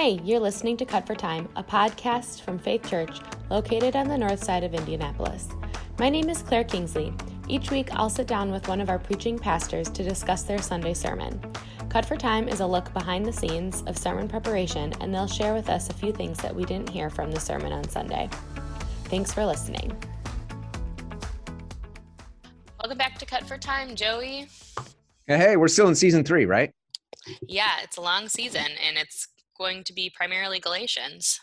Hey, 0.00 0.18
you're 0.24 0.40
listening 0.40 0.78
to 0.78 0.86
Cut 0.86 1.06
for 1.06 1.14
Time, 1.14 1.46
a 1.56 1.62
podcast 1.62 2.40
from 2.40 2.58
Faith 2.58 2.88
Church 2.88 3.20
located 3.50 3.94
on 3.94 4.08
the 4.08 4.16
north 4.16 4.42
side 4.42 4.64
of 4.64 4.72
Indianapolis. 4.72 5.46
My 5.98 6.08
name 6.08 6.30
is 6.30 6.40
Claire 6.40 6.64
Kingsley. 6.64 7.12
Each 7.48 7.70
week, 7.70 7.90
I'll 7.92 8.08
sit 8.08 8.26
down 8.26 8.50
with 8.50 8.66
one 8.66 8.80
of 8.80 8.88
our 8.88 8.98
preaching 8.98 9.38
pastors 9.38 9.90
to 9.90 10.02
discuss 10.02 10.44
their 10.44 10.62
Sunday 10.62 10.94
sermon. 10.94 11.38
Cut 11.90 12.06
for 12.06 12.16
Time 12.16 12.48
is 12.48 12.60
a 12.60 12.66
look 12.66 12.90
behind 12.94 13.26
the 13.26 13.32
scenes 13.34 13.82
of 13.82 13.98
sermon 13.98 14.26
preparation, 14.26 14.94
and 15.02 15.14
they'll 15.14 15.26
share 15.26 15.52
with 15.52 15.68
us 15.68 15.90
a 15.90 15.92
few 15.92 16.14
things 16.14 16.38
that 16.38 16.56
we 16.56 16.64
didn't 16.64 16.88
hear 16.88 17.10
from 17.10 17.30
the 17.30 17.38
sermon 17.38 17.70
on 17.70 17.86
Sunday. 17.86 18.30
Thanks 19.04 19.34
for 19.34 19.44
listening. 19.44 19.94
Welcome 22.80 22.96
back 22.96 23.18
to 23.18 23.26
Cut 23.26 23.46
for 23.46 23.58
Time, 23.58 23.94
Joey. 23.94 24.48
Hey, 25.26 25.58
we're 25.58 25.68
still 25.68 25.88
in 25.88 25.94
season 25.94 26.24
three, 26.24 26.46
right? 26.46 26.72
Yeah, 27.42 27.72
it's 27.82 27.98
a 27.98 28.00
long 28.00 28.28
season 28.28 28.64
and 28.86 28.96
it's 28.96 29.28
going 29.60 29.84
to 29.84 29.92
be 29.92 30.10
primarily 30.16 30.58
Galatians. 30.58 31.38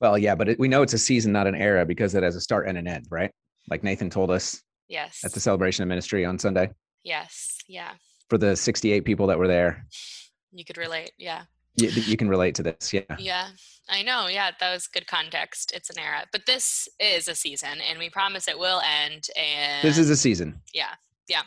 Well, 0.00 0.16
yeah, 0.18 0.34
but 0.34 0.48
it, 0.48 0.58
we 0.58 0.66
know 0.66 0.82
it's 0.82 0.94
a 0.94 0.98
season, 0.98 1.30
not 1.30 1.46
an 1.46 1.54
era, 1.54 1.84
because 1.84 2.14
it 2.14 2.22
has 2.22 2.34
a 2.34 2.40
start 2.40 2.66
and 2.66 2.76
an 2.78 2.88
end, 2.88 3.06
right? 3.10 3.30
Like 3.70 3.84
Nathan 3.84 4.10
told 4.10 4.30
us. 4.30 4.60
Yes. 4.88 5.20
At 5.24 5.32
the 5.32 5.40
celebration 5.40 5.82
of 5.82 5.88
ministry 5.88 6.24
on 6.24 6.38
Sunday. 6.38 6.70
Yes. 7.04 7.58
Yeah. 7.68 7.92
For 8.28 8.38
the 8.38 8.56
68 8.56 9.04
people 9.04 9.26
that 9.28 9.38
were 9.38 9.46
there. 9.46 9.86
You 10.52 10.64
could 10.64 10.78
relate. 10.78 11.12
Yeah. 11.18 11.42
You, 11.76 11.88
you 11.88 12.16
can 12.16 12.28
relate 12.28 12.54
to 12.56 12.62
this. 12.62 12.92
Yeah. 12.92 13.02
Yeah. 13.18 13.48
I 13.88 14.02
know. 14.02 14.26
Yeah. 14.26 14.50
That 14.58 14.72
was 14.72 14.86
good 14.86 15.06
context. 15.06 15.72
It's 15.74 15.88
an 15.88 15.98
era, 15.98 16.26
but 16.32 16.42
this 16.46 16.88
is 16.98 17.28
a 17.28 17.34
season 17.34 17.80
and 17.88 17.98
we 17.98 18.10
promise 18.10 18.48
it 18.48 18.58
will 18.58 18.80
end. 18.80 19.28
And 19.36 19.82
this 19.82 19.98
is 19.98 20.10
a 20.10 20.16
season. 20.16 20.60
Yeah 20.74 20.94
yeah. 21.28 21.42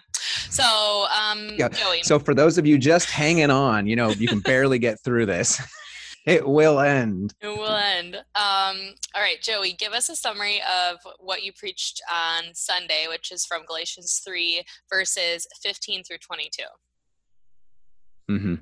So, 0.50 1.06
um, 1.16 1.50
yeah. 1.58 1.70
Joey. 1.70 2.04
So 2.04 2.20
for 2.20 2.34
those 2.34 2.58
of 2.58 2.66
you 2.66 2.78
just 2.78 3.10
hanging 3.10 3.50
on, 3.50 3.88
you 3.88 3.96
know, 3.96 4.10
you 4.10 4.28
can 4.28 4.40
barely 4.40 4.80
get 4.80 5.00
through 5.04 5.26
this. 5.26 5.62
it 6.26 6.48
will 6.48 6.80
end. 6.80 7.34
It 7.42 7.48
will 7.48 7.76
end. 7.76 8.16
Um, 8.16 8.94
all 9.14 9.22
right, 9.22 9.42
Joey, 9.42 9.74
give 9.74 9.94
us 9.94 10.10
a 10.10 10.16
summary 10.16 10.62
of 10.62 10.98
what 11.20 11.44
you 11.44 11.52
preached 11.54 12.02
on 12.12 12.54
Sunday, 12.54 13.06
which 13.10 13.32
is 13.32 13.46
from 13.46 13.66
Galatians 13.66 14.22
3, 14.26 14.64
verses 14.90 15.48
15 15.62 16.04
through 16.04 16.18
22. 16.18 16.64
Mm-hmm. 18.30 18.56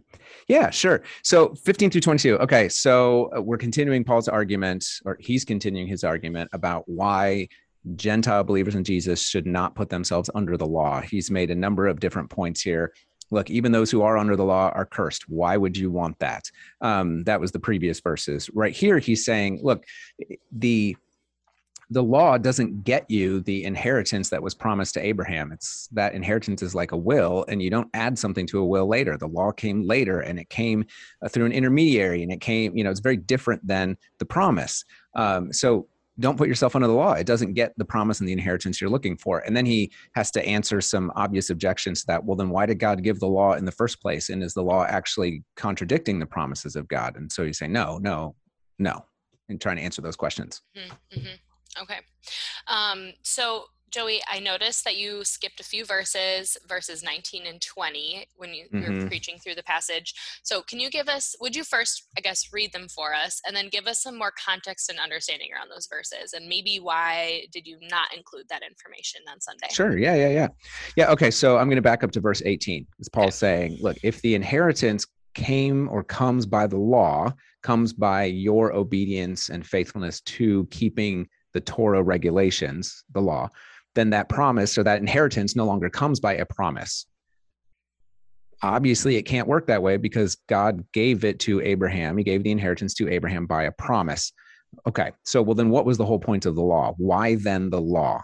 Yeah, 0.50 0.70
sure. 0.70 1.04
So 1.24 1.56
15 1.56 1.90
through 1.92 2.02
22. 2.02 2.38
Okay, 2.40 2.68
so 2.68 3.32
uh, 3.36 3.42
we're 3.42 3.58
continuing 3.58 4.04
Paul's 4.04 4.28
argument, 4.28 4.86
or 5.06 5.18
he's 5.22 5.46
continuing 5.46 5.88
his 5.88 6.04
argument 6.04 6.50
about 6.52 6.84
why 6.88 7.48
Gentile 7.95 8.44
believers 8.44 8.76
in 8.76 8.84
Jesus 8.84 9.28
should 9.28 9.45
not 9.45 9.76
put 9.76 9.89
themselves 9.89 10.30
under 10.34 10.58
the 10.58 10.66
law. 10.66 11.02
He's 11.02 11.30
made 11.30 11.52
a 11.52 11.56
number 11.56 11.88
of 11.88 12.00
different 12.00 12.30
points 12.30 12.62
here. 12.62 12.94
Look, 13.31 13.50
even 13.50 13.72
those 13.72 13.90
who 13.90 14.02
are 14.03 14.17
under 14.17 14.36
the 14.36 14.45
law 14.45 14.70
are 14.70 14.86
cursed. 14.86 15.28
Why 15.28 15.58
would 15.58 15.75
you 15.75 15.90
want 15.92 16.20
that? 16.20 16.50
Um, 16.81 17.23
that 17.23 17.40
was 17.40 17.52
the 17.52 17.59
previous 17.59 18.00
verses. 18.00 18.50
Right 18.53 18.75
here, 18.75 19.00
he's 19.00 19.25
saying, 19.25 19.59
look, 19.64 19.86
the 20.52 20.95
the 21.90 22.03
law 22.03 22.38
doesn't 22.38 22.84
get 22.84 23.09
you 23.09 23.42
the 23.42 23.64
inheritance 23.66 24.30
that 24.30 24.42
was 24.42 24.56
promised 24.56 24.95
to 24.95 25.06
Abraham. 25.06 25.52
It's 25.52 25.88
that 25.92 26.16
inheritance 26.16 26.64
is 26.64 26.73
like 26.73 26.92
a 26.92 26.97
will, 26.97 27.45
and 27.47 27.62
you 27.62 27.70
don't 27.70 27.90
add 27.94 28.18
something 28.18 28.47
to 28.47 28.59
a 28.59 28.66
will 28.66 28.88
later. 28.88 29.16
The 29.18 29.28
law 29.28 29.52
came 29.52 29.86
later, 29.86 30.22
and 30.22 30.40
it 30.40 30.50
came 30.50 30.86
uh, 31.22 31.30
through 31.30 31.45
an 31.45 31.52
intermediary, 31.52 32.23
and 32.23 32.31
it 32.31 32.42
came, 32.42 32.75
you 32.75 32.84
know, 32.84 32.90
it's 32.90 33.00
very 33.00 33.18
different 33.18 33.66
than 33.68 33.97
the 34.18 34.25
promise. 34.25 34.84
Um, 35.16 35.53
so 35.53 35.88
don't 36.19 36.38
put 36.38 36.47
yourself 36.47 36.75
under 36.75 36.88
the 36.88 36.94
law. 36.94 37.14
It 37.14 37.25
doesn't 37.25 37.53
get 37.53 37.73
the 37.78 37.86
promise 37.86 38.19
and 38.19 38.30
the 38.30 38.33
inheritance 38.33 38.80
you're 38.80 38.89
looking 38.89 39.17
for. 39.17 39.39
And 39.39 39.58
then 39.58 39.66
he 39.66 39.92
has 40.16 40.30
to 40.31 40.45
answer 40.45 40.80
some 40.80 41.11
obvious 41.16 41.50
objections 41.50 42.02
to 42.02 42.08
that. 42.08 42.23
Well, 42.23 42.36
then 42.36 42.50
why 42.50 42.66
did 42.66 42.80
God 42.80 43.03
give 43.03 43.19
the 43.19 43.28
law 43.28 43.53
in 43.53 43.66
the 43.66 43.72
first 43.72 44.02
place? 44.02 44.30
And 44.30 44.44
is 44.44 44.53
the 44.53 44.61
law 44.61 44.86
actually 44.86 45.44
contradicting 45.56 46.19
the 46.19 46.25
promises 46.25 46.75
of 46.75 46.88
God? 46.88 47.16
And 47.16 47.31
so 47.31 47.44
you 47.44 47.53
say, 47.53 47.67
no, 47.67 47.97
no, 47.97 48.36
no, 48.78 49.06
and 49.50 49.59
trying 49.59 49.78
to 49.78 49.81
answer 49.81 50.02
those 50.02 50.16
questions. 50.16 50.62
Mm-hmm. 50.78 51.19
mm-hmm. 51.19 51.35
Okay. 51.81 52.02
Um, 52.68 53.13
so 53.23 53.66
Joey, 53.94 54.22
I 54.28 54.40
noticed 54.40 54.84
that 54.86 54.98
you 54.98 55.24
skipped 55.24 55.59
a 55.59 55.64
few 55.64 55.86
verses, 55.86 56.58
verses 56.68 57.04
19 57.04 57.46
and 57.46 57.62
20, 57.62 58.26
when 58.38 58.52
you, 58.52 58.66
mm-hmm. 58.74 59.02
were 59.02 59.08
preaching 59.08 59.38
through 59.38 59.54
the 59.54 59.64
passage. 59.64 60.16
So, 60.42 60.64
can 60.64 60.80
you 60.80 60.90
give 60.90 61.08
us, 61.08 61.36
would 61.40 61.56
you 61.56 61.64
first, 61.64 62.08
I 62.18 62.22
guess, 62.22 62.52
read 62.52 62.74
them 62.74 62.88
for 62.88 63.14
us 63.14 63.40
and 63.46 63.56
then 63.56 63.70
give 63.70 63.86
us 63.86 64.02
some 64.02 64.18
more 64.18 64.34
context 64.44 64.90
and 64.90 64.98
understanding 65.00 65.50
around 65.53 65.70
those 65.70 65.88
verses 65.88 66.34
and 66.34 66.48
maybe 66.48 66.80
why 66.82 67.46
did 67.53 67.68
you 67.68 67.78
not 67.84 68.08
include 68.16 68.46
that 68.50 68.64
information 68.68 69.22
on 69.32 69.40
Sunday? 69.40 69.68
Sure. 69.72 69.96
Yeah, 69.96 70.16
yeah, 70.16 70.30
yeah. 70.30 70.48
Yeah. 70.98 71.12
Okay. 71.12 71.30
So, 71.30 71.59
I'm 71.59 71.68
going 71.68 71.76
to 71.76 71.84
back 71.84 72.03
up 72.03 72.12
to 72.12 72.20
verse 72.20 72.42
18. 72.44 72.88
It's 72.98 73.09
Paul 73.09 73.26
okay. 73.26 73.32
saying, 73.32 73.78
look, 73.80 73.98
if 74.02 74.22
the 74.24 74.34
inheritance 74.34 75.06
came 75.36 75.88
or 75.90 76.03
comes 76.03 76.48
by 76.48 76.66
the 76.66 76.78
law, 76.78 77.32
comes 77.62 77.94
by 77.94 78.24
your 78.24 78.74
obedience 78.74 79.50
and 79.50 79.66
faithfulness 79.66 80.20
to 80.22 80.68
keeping 80.72 81.28
the 81.53 81.62
Torah 81.62 82.02
regulations, 82.02 83.03
the 83.14 83.22
law 83.22 83.48
then 83.96 84.09
that 84.12 84.30
promise 84.30 84.78
or 84.78 84.84
that 84.84 85.00
inheritance 85.00 85.56
no 85.56 85.66
longer 85.66 85.90
comes 85.90 86.20
by 86.20 86.36
a 86.36 86.46
promise. 86.46 87.06
Obviously, 88.62 89.18
it 89.18 89.24
can't 89.24 89.48
work 89.48 89.68
that 89.68 89.84
way 89.84 89.98
because 89.98 90.38
God 90.48 90.86
gave 90.94 91.26
it 91.26 91.40
to 91.42 91.62
Abraham. 91.62 92.18
He 92.18 92.24
gave 92.24 92.44
the 92.44 92.52
inheritance 92.52 92.94
to 92.96 93.09
Abraham 93.09 93.46
by 93.46 93.64
a 93.64 93.72
promise. 93.72 94.32
Okay, 94.88 95.12
so 95.24 95.42
well, 95.42 95.56
then 95.56 95.70
what 95.70 95.86
was 95.86 95.98
the 95.98 96.06
whole 96.06 96.20
point 96.20 96.46
of 96.46 96.56
the 96.56 96.62
law? 96.62 96.94
Why 96.98 97.36
then 97.36 97.70
the 97.70 97.82
law? 97.82 98.24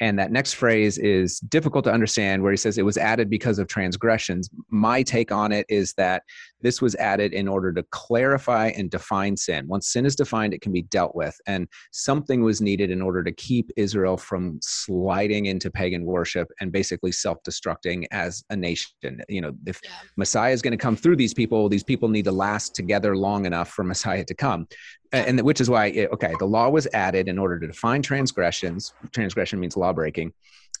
And 0.00 0.18
that 0.18 0.32
next 0.32 0.54
phrase 0.54 0.96
is 0.96 1.40
difficult 1.40 1.84
to 1.84 1.92
understand, 1.92 2.42
where 2.42 2.52
he 2.52 2.56
says 2.56 2.78
it 2.78 2.84
was 2.84 2.96
added 2.96 3.28
because 3.28 3.58
of 3.58 3.68
transgressions. 3.68 4.48
My 4.70 5.02
take 5.02 5.30
on 5.30 5.52
it 5.52 5.66
is 5.68 5.92
that 5.94 6.22
this 6.62 6.80
was 6.80 6.94
added 6.96 7.34
in 7.34 7.46
order 7.46 7.72
to 7.72 7.82
clarify 7.90 8.68
and 8.68 8.90
define 8.90 9.36
sin. 9.36 9.68
Once 9.68 9.92
sin 9.92 10.06
is 10.06 10.16
defined, 10.16 10.54
it 10.54 10.62
can 10.62 10.72
be 10.72 10.82
dealt 10.82 11.14
with. 11.14 11.38
And 11.46 11.68
something 11.90 12.42
was 12.42 12.60
needed 12.60 12.90
in 12.90 13.02
order 13.02 13.22
to 13.22 13.32
keep 13.32 13.70
Israel 13.76 14.16
from 14.16 14.58
sliding 14.62 15.46
into 15.46 15.70
pagan 15.70 16.04
worship 16.04 16.50
and 16.60 16.72
basically 16.72 17.12
self 17.12 17.38
destructing 17.42 18.06
as 18.10 18.42
a 18.50 18.56
nation. 18.56 19.22
You 19.28 19.42
know, 19.42 19.52
if 19.66 19.80
yeah. 19.84 19.90
Messiah 20.16 20.52
is 20.52 20.62
going 20.62 20.72
to 20.72 20.78
come 20.78 20.96
through 20.96 21.16
these 21.16 21.34
people, 21.34 21.68
these 21.68 21.84
people 21.84 22.08
need 22.08 22.24
to 22.24 22.32
last 22.32 22.74
together 22.74 23.16
long 23.16 23.44
enough 23.44 23.68
for 23.70 23.84
Messiah 23.84 24.24
to 24.24 24.34
come 24.34 24.66
and 25.12 25.40
which 25.42 25.60
is 25.60 25.68
why 25.68 25.86
it, 25.86 26.10
okay 26.12 26.34
the 26.38 26.46
law 26.46 26.68
was 26.68 26.86
added 26.92 27.28
in 27.28 27.38
order 27.38 27.58
to 27.58 27.66
define 27.66 28.02
transgressions. 28.02 28.92
Transgression 29.12 29.60
means 29.60 29.76
law 29.76 29.92
breaking. 29.92 30.32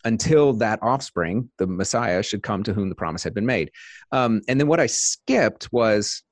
Until 0.04 0.52
that 0.54 0.78
offspring 0.82 1.50
the 1.58 1.66
messiah 1.66 2.22
should 2.22 2.42
come 2.42 2.62
to 2.62 2.72
whom 2.72 2.88
the 2.88 2.94
promise 2.94 3.22
had 3.22 3.34
been 3.34 3.46
made. 3.46 3.70
Um, 4.12 4.42
and 4.48 4.58
then 4.60 4.66
what 4.66 4.80
i 4.80 4.86
skipped 4.86 5.72
was 5.72 6.22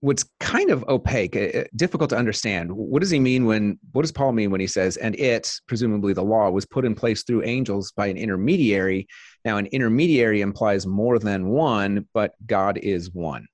what's 0.00 0.26
kind 0.38 0.70
of 0.70 0.84
opaque 0.86 1.34
uh, 1.34 1.64
difficult 1.74 2.10
to 2.10 2.16
understand. 2.16 2.70
What 2.70 3.00
does 3.00 3.10
he 3.10 3.18
mean 3.18 3.46
when 3.46 3.78
what 3.92 4.02
does 4.02 4.12
paul 4.12 4.32
mean 4.32 4.50
when 4.50 4.60
he 4.60 4.66
says 4.66 4.98
and 4.98 5.18
it 5.18 5.50
presumably 5.66 6.12
the 6.12 6.22
law 6.22 6.50
was 6.50 6.66
put 6.66 6.84
in 6.84 6.94
place 6.94 7.22
through 7.22 7.44
angels 7.44 7.92
by 7.92 8.08
an 8.08 8.18
intermediary. 8.18 9.08
Now 9.44 9.56
an 9.56 9.66
intermediary 9.66 10.42
implies 10.42 10.86
more 10.86 11.18
than 11.18 11.46
one 11.48 12.06
but 12.12 12.34
god 12.46 12.78
is 12.78 13.10
one 13.12 13.46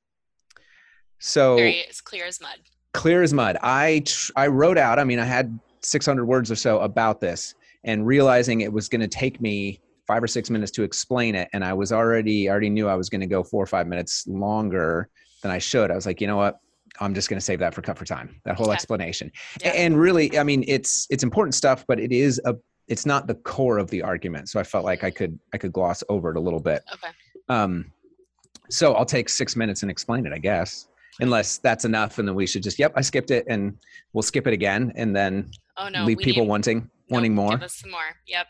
so 1.20 1.56
Very, 1.56 1.76
it's 1.76 2.00
clear 2.00 2.24
as 2.24 2.40
mud. 2.40 2.58
Clear 2.92 3.22
as 3.22 3.32
mud. 3.32 3.56
I 3.62 4.02
I 4.34 4.48
wrote 4.48 4.78
out. 4.78 4.98
I 4.98 5.04
mean, 5.04 5.20
I 5.20 5.24
had 5.24 5.56
600 5.82 6.24
words 6.24 6.50
or 6.50 6.56
so 6.56 6.80
about 6.80 7.20
this, 7.20 7.54
and 7.84 8.06
realizing 8.06 8.62
it 8.62 8.72
was 8.72 8.88
going 8.88 9.02
to 9.02 9.08
take 9.08 9.40
me 9.40 9.80
five 10.06 10.22
or 10.22 10.26
six 10.26 10.50
minutes 10.50 10.72
to 10.72 10.82
explain 10.82 11.34
it, 11.36 11.48
and 11.52 11.64
I 11.64 11.72
was 11.74 11.92
already 11.92 12.48
already 12.48 12.70
knew 12.70 12.88
I 12.88 12.96
was 12.96 13.08
going 13.08 13.20
to 13.20 13.26
go 13.26 13.44
four 13.44 13.62
or 13.62 13.66
five 13.66 13.86
minutes 13.86 14.26
longer 14.26 15.08
than 15.42 15.52
I 15.52 15.58
should. 15.58 15.90
I 15.90 15.94
was 15.94 16.06
like, 16.06 16.20
you 16.20 16.26
know 16.26 16.36
what? 16.36 16.58
I'm 17.00 17.14
just 17.14 17.28
going 17.28 17.38
to 17.38 17.44
save 17.44 17.60
that 17.60 17.74
for 17.74 17.82
cut 17.82 17.96
for 17.96 18.04
time. 18.04 18.40
That 18.44 18.56
whole 18.56 18.66
okay. 18.66 18.74
explanation. 18.74 19.30
Yeah. 19.62 19.70
And 19.70 19.98
really, 19.98 20.38
I 20.38 20.42
mean, 20.42 20.64
it's 20.66 21.06
it's 21.10 21.22
important 21.22 21.54
stuff, 21.54 21.84
but 21.86 22.00
it 22.00 22.12
is 22.12 22.40
a 22.46 22.56
it's 22.88 23.06
not 23.06 23.26
the 23.26 23.36
core 23.36 23.78
of 23.78 23.88
the 23.90 24.02
argument. 24.02 24.48
So 24.48 24.58
I 24.58 24.64
felt 24.64 24.84
like 24.84 25.04
I 25.04 25.10
could 25.10 25.38
I 25.52 25.58
could 25.58 25.72
gloss 25.72 26.02
over 26.08 26.30
it 26.30 26.36
a 26.38 26.40
little 26.40 26.60
bit. 26.60 26.82
Okay. 26.94 27.12
Um, 27.48 27.92
so 28.70 28.94
I'll 28.94 29.04
take 29.04 29.28
six 29.28 29.54
minutes 29.54 29.82
and 29.82 29.90
explain 29.90 30.26
it, 30.26 30.32
I 30.32 30.38
guess 30.38 30.88
unless 31.20 31.58
that's 31.58 31.84
enough 31.84 32.18
and 32.18 32.26
then 32.26 32.34
we 32.34 32.46
should 32.46 32.62
just 32.62 32.78
yep 32.78 32.92
i 32.96 33.00
skipped 33.00 33.30
it 33.30 33.44
and 33.48 33.76
we'll 34.12 34.22
skip 34.22 34.46
it 34.46 34.52
again 34.52 34.92
and 34.96 35.14
then 35.14 35.50
oh 35.76 35.88
no 35.88 36.04
leave 36.04 36.18
people 36.18 36.42
need, 36.42 36.48
wanting 36.48 36.78
no, 36.78 37.16
wanting 37.16 37.34
more. 37.34 37.50
give 37.50 37.62
us 37.62 37.76
some 37.76 37.90
more 37.90 38.16
yep. 38.26 38.46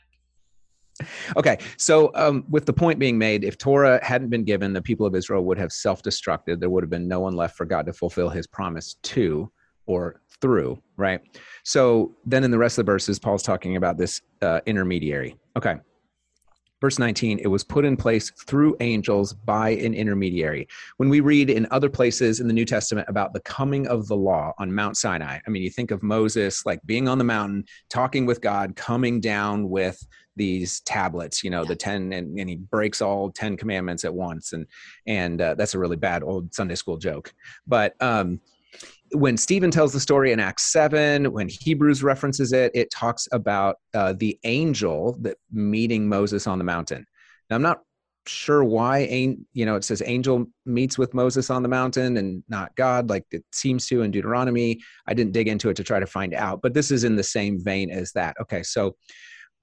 Okay 1.37 1.59
so 1.79 2.11
um, 2.15 2.45
with 2.51 2.67
the 2.67 2.73
point 2.73 2.99
being 2.99 3.17
made 3.17 3.43
if 3.45 3.57
torah 3.57 3.99
hadn't 4.05 4.29
been 4.29 4.45
given 4.45 4.73
the 4.73 4.83
people 4.83 5.07
of 5.07 5.15
israel 5.15 5.45
would 5.45 5.59
have 5.59 5.73
self-destructed. 5.73 6.61
There 6.61 6.71
would 6.71 6.83
have 6.83 6.91
been 6.91 7.09
no 7.09 7.21
one 7.21 7.35
left 7.35 7.57
for 7.57 7.65
god 7.65 7.87
to 7.87 7.93
fulfill 7.93 8.29
his 8.29 8.47
promise 8.47 8.97
to 9.03 9.51
or 9.87 10.21
through 10.41 10.81
right? 10.97 11.21
So 11.65 12.15
then 12.27 12.45
in 12.45 12.51
the 12.51 12.59
rest 12.59 12.79
of 12.79 12.85
the 12.85 12.93
verses 12.93 13.19
paul's 13.19 13.43
talking 13.43 13.77
about 13.77 13.97
this 13.97 14.21
uh, 14.43 14.61
intermediary. 14.67 15.37
Okay 15.57 15.77
Verse 16.81 16.99
19, 16.99 17.39
it 17.41 17.47
was 17.47 17.63
put 17.63 17.85
in 17.85 17.97
place 17.97 18.31
through 18.31 18.77
angels 18.81 19.35
by 19.35 19.71
an 19.71 19.93
intermediary. 19.95 20.67
When 20.97 21.09
we 21.09 21.21
read 21.21 21.51
in 21.51 21.67
other 21.71 21.91
places 21.91 22.41
in 22.41 22.47
the 22.47 22.55
New 22.55 22.65
Testament 22.65 23.09
about 23.09 23.33
the 23.33 23.41
coming 23.41 23.87
of 23.87 24.09
the 24.09 24.17
law 24.17 24.53
on 24.59 24.75
Mount 24.75 24.97
Sinai, 24.97 25.39
I 25.47 25.51
mean, 25.51 25.63
you 25.63 25.71
think 25.71 25.91
of 25.91 26.03
Moses 26.03 26.65
like 26.65 26.81
being 26.87 27.09
on 27.09 27.19
the 27.19 27.25
mountain, 27.25 27.65
talking 27.91 28.25
with 28.25 28.41
God, 28.41 28.77
coming 28.77 29.21
down 29.21 29.69
with 29.69 30.03
these 30.37 30.81
tablets 30.83 31.45
you 31.45 31.51
know 31.51 31.63
yeah. 31.63 31.69
the 31.69 31.77
10 31.77 32.13
and, 32.15 32.39
and 32.39 32.49
he 32.49 32.57
breaks 32.57 33.03
all 33.03 33.31
10 33.31 33.59
commandments 33.59 34.05
at 34.05 34.15
once 34.15 34.55
and 34.55 34.65
and 35.07 35.41
uh, 35.41 35.55
that's 35.55 35.75
a 35.75 35.79
really 35.79 35.97
bad 35.97 36.23
old 36.23 36.55
sunday 36.55 36.77
school 36.77 36.97
joke 36.97 37.35
but 37.67 37.95
um 38.01 38.41
when 39.13 39.37
Stephen 39.37 39.71
tells 39.71 39.93
the 39.93 40.01
story 40.01 40.33
in 40.33 40.41
Acts 40.41 40.73
7, 40.73 41.33
when 41.33 41.49
Hebrews 41.49 42.03
references 42.03 42.53
it, 42.53 42.71
it 42.75 42.91
talks 42.91 43.27
about 43.33 43.77
uh, 43.95 44.15
the 44.17 44.39
angel 44.45 45.17
that 45.21 45.37
meeting 45.51 46.09
Moses 46.09 46.47
on 46.47 46.59
the 46.59 46.65
mountain. 46.65 47.05
Now, 47.49 47.57
I'm 47.57 47.63
not 47.63 47.81
sure 48.27 48.63
why 48.63 48.99
you 49.53 49.67
know 49.67 49.77
it 49.77 49.83
says 49.83 50.03
angel 50.05 50.45
meets 50.67 50.99
with 50.99 51.15
moses 51.15 51.49
on 51.49 51.63
the 51.63 51.69
mountain 51.69 52.19
and 52.19 52.45
not 52.49 52.75
god 52.77 53.09
like 53.09 53.25
it 53.31 53.43
seems 53.51 53.87
to 53.87 54.03
in 54.03 54.11
deuteronomy. 54.11 54.79
I 55.07 55.15
didn't 55.15 55.33
dig 55.33 55.49
into 55.49 55.71
it 55.71 55.77
to 55.77 55.85
try 55.85 55.99
to 55.99 56.07
find 56.07 56.35
out 56.35 56.61
but 56.63 56.75
this 56.75 56.91
is 56.91 57.05
in 57.05 57.17
the 57.17 57.23
same 57.23 57.63
vein 57.63 57.91
as 57.91 58.13
that. 58.13 58.37
Okay 58.41 58.63
so 58.63 58.95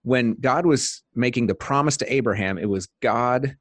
when 0.02 0.34
god 0.42 0.66
was 0.66 1.04
making 1.16 1.48
the 1.48 1.56
promise 1.56 1.98
to 1.98 2.14
abraham 2.14 2.58
it 2.58 2.68
was 2.68 2.90
god 3.02 3.56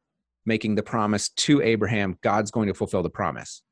making 0.46 0.74
the 0.74 0.82
promise 0.82 1.28
to 1.30 1.60
abraham 1.60 2.16
god's 2.22 2.50
going 2.50 2.68
to 2.68 2.74
fulfill 2.74 3.02
the 3.02 3.10
promise 3.10 3.62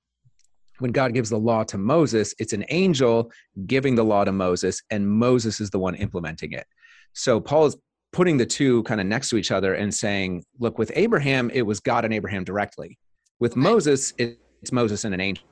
when 0.79 0.93
god 0.93 1.15
gives 1.15 1.31
the 1.31 1.39
law 1.39 1.63
to 1.65 1.79
moses 1.79 2.35
it's 2.39 2.53
an 2.53 2.65
angel 2.69 3.31
giving 3.67 3.95
the 3.95 4.05
law 4.05 4.25
to 4.25 4.33
moses 4.33 4.83
and 4.91 5.09
moses 5.09 5.61
is 5.61 5.71
the 5.71 5.79
one 5.79 5.95
implementing 5.95 6.53
it 6.53 6.67
so 7.13 7.41
paul 7.41 7.67
is 7.67 7.77
putting 8.15 8.37
the 8.37 8.47
two 8.47 8.85
kind 8.85 9.01
of 9.01 9.07
next 9.09 9.29
to 9.29 9.37
each 9.37 9.51
other 9.51 9.75
and 9.75 9.93
saying, 9.93 10.45
look, 10.61 10.79
with 10.79 10.93
Abraham, 10.95 11.51
it 11.53 11.63
was 11.63 11.81
God 11.81 12.05
and 12.05 12.15
Abraham 12.15 12.45
directly. 12.45 12.97
With 13.41 13.57
Moses, 13.57 14.15
it's 14.17 14.71
Moses 14.71 15.05
and 15.05 15.13
an 15.13 15.21
angel. 15.21 15.45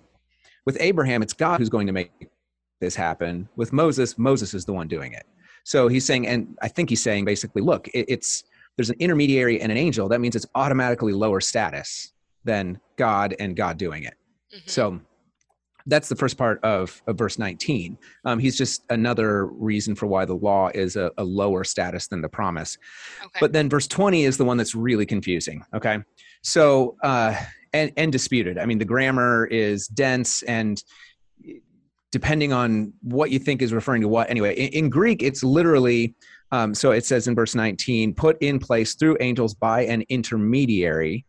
With 0.64 0.76
Abraham, 0.80 1.22
it's 1.22 1.32
God 1.32 1.58
who's 1.58 1.68
going 1.68 1.88
to 1.88 1.92
make 1.92 2.12
this 2.80 2.94
happen. 2.94 3.48
With 3.56 3.72
Moses, 3.72 4.16
Moses 4.16 4.54
is 4.54 4.64
the 4.64 4.72
one 4.72 4.86
doing 4.86 5.12
it. 5.12 5.26
So 5.64 5.88
he's 5.88 6.04
saying, 6.04 6.28
and 6.28 6.56
I 6.62 6.68
think 6.68 6.88
he's 6.88 7.02
saying 7.02 7.24
basically, 7.24 7.62
look, 7.62 7.88
it's 7.92 8.44
there's 8.76 8.90
an 8.90 8.96
intermediary 9.00 9.60
and 9.60 9.72
an 9.72 9.76
angel. 9.76 10.08
That 10.08 10.20
means 10.20 10.36
it's 10.36 10.46
automatically 10.54 11.12
lower 11.12 11.40
status 11.40 12.12
than 12.44 12.80
God 12.96 13.34
and 13.40 13.56
God 13.56 13.76
doing 13.76 14.04
it. 14.04 14.14
Mm-hmm. 14.54 14.68
So 14.70 15.00
that's 15.86 16.08
the 16.08 16.16
first 16.16 16.36
part 16.36 16.62
of, 16.62 17.02
of 17.06 17.16
verse 17.16 17.38
19 17.38 17.98
um, 18.24 18.38
he's 18.38 18.56
just 18.56 18.84
another 18.90 19.46
reason 19.46 19.94
for 19.94 20.06
why 20.06 20.24
the 20.24 20.34
law 20.34 20.68
is 20.74 20.96
a, 20.96 21.10
a 21.18 21.24
lower 21.24 21.64
status 21.64 22.08
than 22.08 22.20
the 22.20 22.28
promise. 22.28 22.78
Okay. 23.24 23.38
but 23.40 23.52
then 23.52 23.68
verse 23.68 23.86
20 23.86 24.24
is 24.24 24.36
the 24.36 24.44
one 24.44 24.56
that's 24.56 24.74
really 24.74 25.06
confusing 25.06 25.64
okay? 25.74 25.98
So 26.42 26.96
uh, 27.02 27.36
and, 27.72 27.92
and 27.96 28.12
disputed. 28.12 28.58
I 28.58 28.66
mean 28.66 28.78
the 28.78 28.84
grammar 28.84 29.46
is 29.46 29.86
dense 29.88 30.42
and 30.42 30.82
depending 32.10 32.52
on 32.52 32.92
what 33.02 33.30
you 33.30 33.38
think 33.38 33.62
is 33.62 33.72
referring 33.72 34.02
to 34.02 34.08
what 34.08 34.28
anyway 34.28 34.54
in, 34.54 34.84
in 34.84 34.90
greek 34.90 35.22
it's 35.22 35.42
literally 35.42 36.14
um, 36.50 36.74
so 36.74 36.90
it 36.90 37.06
says 37.06 37.26
in 37.26 37.34
verse 37.34 37.54
19 37.54 38.14
put 38.14 38.36
in 38.42 38.58
place 38.58 38.94
through 38.94 39.16
angels 39.20 39.54
by 39.54 39.86
an 39.86 40.04
intermediary. 40.10 41.24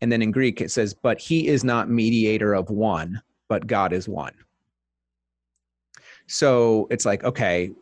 And 0.00 0.10
then 0.10 0.22
in 0.22 0.30
greek 0.30 0.60
it 0.60 0.70
says 0.70 0.94
but 0.94 1.20
he 1.20 1.48
is 1.48 1.64
not 1.64 1.90
mediator 1.90 2.54
of 2.54 2.70
one 2.70 3.20
but 3.50 3.66
God 3.66 3.92
is 3.92 4.08
one. 4.08 4.32
So 6.28 6.86
it's 6.90 7.04
like, 7.04 7.24
okay, 7.24 7.72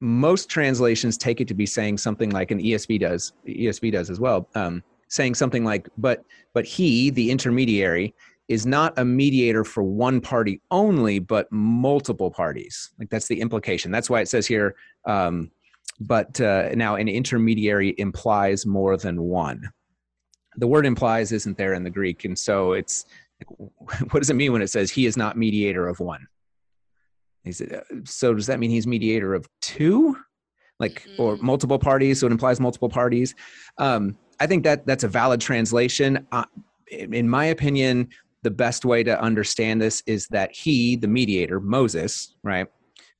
most 0.00 0.48
translations 0.48 1.18
take 1.18 1.42
it 1.42 1.46
to 1.48 1.54
be 1.54 1.66
saying 1.66 1.98
something 1.98 2.30
like 2.30 2.50
an 2.50 2.58
ESV 2.58 2.98
does, 2.98 3.34
ESV 3.46 3.92
does 3.92 4.08
as 4.08 4.18
well, 4.18 4.48
um, 4.54 4.82
saying 5.08 5.34
something 5.34 5.62
like, 5.62 5.88
but 5.98 6.24
but 6.54 6.64
he, 6.64 7.10
the 7.10 7.30
intermediary, 7.30 8.14
is 8.48 8.66
not 8.66 8.98
a 8.98 9.04
mediator 9.04 9.62
for 9.62 9.82
one 9.82 10.20
party 10.20 10.60
only, 10.70 11.18
but 11.18 11.46
multiple 11.52 12.30
parties. 12.30 12.90
Like 12.98 13.10
that's 13.10 13.28
the 13.28 13.40
implication. 13.40 13.92
That's 13.92 14.10
why 14.10 14.22
it 14.22 14.28
says 14.28 14.46
here, 14.46 14.74
um, 15.06 15.50
but 16.00 16.40
uh, 16.40 16.70
now 16.74 16.96
an 16.96 17.08
intermediary 17.08 17.94
implies 17.98 18.64
more 18.64 18.96
than 18.96 19.22
one. 19.22 19.70
The 20.56 20.66
word 20.66 20.86
implies 20.86 21.30
isn't 21.30 21.58
there 21.58 21.74
in 21.74 21.84
the 21.84 21.90
Greek, 21.90 22.24
and 22.24 22.38
so 22.38 22.72
it's 22.72 23.04
what 24.10 24.20
does 24.20 24.30
it 24.30 24.34
mean 24.34 24.52
when 24.52 24.62
it 24.62 24.70
says 24.70 24.90
he 24.90 25.06
is 25.06 25.16
not 25.16 25.36
mediator 25.36 25.88
of 25.88 26.00
one? 26.00 26.26
He 27.44 27.52
said, 27.52 27.72
uh, 27.72 27.96
so 28.04 28.34
does 28.34 28.46
that 28.46 28.60
mean 28.60 28.70
he's 28.70 28.86
mediator 28.86 29.34
of 29.34 29.48
two? 29.60 30.16
Like, 30.78 31.06
or 31.18 31.36
mm-hmm. 31.36 31.46
multiple 31.46 31.78
parties? 31.78 32.20
So 32.20 32.26
it 32.26 32.32
implies 32.32 32.60
multiple 32.60 32.88
parties. 32.88 33.34
Um, 33.78 34.18
I 34.40 34.46
think 34.46 34.64
that 34.64 34.86
that's 34.86 35.04
a 35.04 35.08
valid 35.08 35.40
translation. 35.40 36.26
Uh, 36.32 36.44
in 36.90 37.28
my 37.28 37.46
opinion, 37.46 38.08
the 38.42 38.50
best 38.50 38.84
way 38.84 39.02
to 39.04 39.20
understand 39.20 39.80
this 39.80 40.02
is 40.06 40.26
that 40.28 40.52
he, 40.54 40.96
the 40.96 41.08
mediator, 41.08 41.60
Moses, 41.60 42.34
right, 42.42 42.66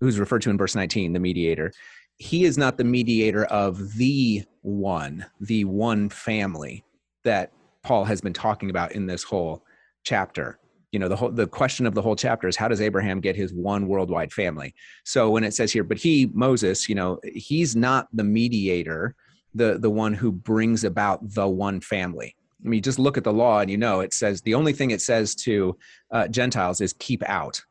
who's 0.00 0.18
referred 0.18 0.42
to 0.42 0.50
in 0.50 0.58
verse 0.58 0.74
19, 0.74 1.12
the 1.12 1.20
mediator, 1.20 1.72
he 2.18 2.44
is 2.44 2.58
not 2.58 2.76
the 2.76 2.84
mediator 2.84 3.44
of 3.46 3.94
the 3.94 4.44
one, 4.62 5.24
the 5.40 5.64
one 5.64 6.08
family 6.08 6.84
that 7.24 7.52
Paul 7.82 8.04
has 8.04 8.20
been 8.20 8.32
talking 8.32 8.70
about 8.70 8.92
in 8.92 9.06
this 9.06 9.22
whole 9.22 9.64
chapter. 10.04 10.58
You 10.90 10.98
know 10.98 11.08
the 11.08 11.16
whole 11.16 11.30
the 11.30 11.46
question 11.46 11.86
of 11.86 11.94
the 11.94 12.02
whole 12.02 12.16
chapter 12.16 12.48
is 12.48 12.56
how 12.56 12.68
does 12.68 12.82
abraham 12.82 13.20
get 13.20 13.34
his 13.34 13.54
one 13.54 13.88
worldwide 13.88 14.30
family? 14.30 14.74
So 15.04 15.30
when 15.30 15.42
it 15.42 15.54
says 15.54 15.72
here 15.72 15.84
but 15.84 15.96
he 15.96 16.30
moses 16.34 16.88
you 16.88 16.94
know 16.94 17.18
he's 17.34 17.74
not 17.74 18.08
the 18.12 18.24
mediator 18.24 19.14
the 19.54 19.78
the 19.78 19.90
one 19.90 20.12
who 20.14 20.30
brings 20.30 20.84
about 20.84 21.20
the 21.34 21.48
one 21.48 21.80
family. 21.80 22.36
I 22.64 22.68
mean 22.68 22.82
just 22.82 22.98
look 22.98 23.16
at 23.16 23.24
the 23.24 23.32
law 23.32 23.60
and 23.60 23.70
you 23.70 23.78
know 23.78 24.00
it 24.00 24.12
says 24.12 24.42
the 24.42 24.54
only 24.54 24.74
thing 24.74 24.90
it 24.90 25.00
says 25.00 25.34
to 25.36 25.76
uh, 26.10 26.28
gentiles 26.28 26.82
is 26.82 26.92
keep 26.98 27.22
out 27.26 27.62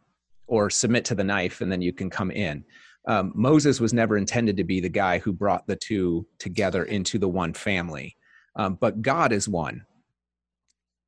or 0.47 0.71
submit 0.71 1.05
to 1.05 1.15
the 1.15 1.23
knife 1.23 1.61
and 1.61 1.71
then 1.71 1.81
you 1.81 1.93
can 1.93 2.09
come 2.09 2.31
in. 2.31 2.63
Um, 3.07 3.33
moses 3.35 3.79
was 3.79 3.93
never 3.93 4.17
intended 4.17 4.57
to 4.57 4.63
be 4.63 4.79
the 4.79 4.89
guy 4.89 5.19
who 5.19 5.31
brought 5.31 5.67
the 5.67 5.75
two 5.75 6.25
together 6.39 6.85
into 6.85 7.19
the 7.19 7.29
one 7.29 7.53
family. 7.53 8.17
Um, 8.55 8.79
but 8.81 9.03
god 9.03 9.31
is 9.31 9.47
one 9.47 9.85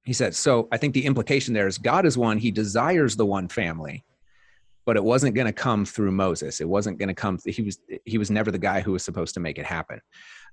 he 0.03 0.13
said 0.13 0.35
so 0.35 0.67
i 0.71 0.77
think 0.77 0.93
the 0.93 1.05
implication 1.05 1.53
there 1.53 1.67
is 1.67 1.77
god 1.77 2.05
is 2.05 2.17
one 2.17 2.37
he 2.37 2.51
desires 2.51 3.15
the 3.15 3.25
one 3.25 3.47
family 3.47 4.03
but 4.85 4.97
it 4.97 5.03
wasn't 5.03 5.35
going 5.35 5.47
to 5.47 5.53
come 5.53 5.85
through 5.85 6.11
moses. 6.11 6.61
It 6.61 6.67
wasn't 6.67 6.99
going 6.99 7.07
to 7.07 7.13
come 7.13 7.39
he 7.45 7.61
was 7.61 7.79
he 8.05 8.17
was 8.17 8.31
never 8.31 8.51
the 8.51 8.57
guy 8.57 8.81
who 8.81 8.91
was 8.91 9.03
supposed 9.03 9.33
to 9.35 9.39
make 9.39 9.57
it 9.57 9.65
happen. 9.65 10.01